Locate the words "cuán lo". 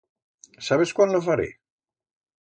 0.95-1.21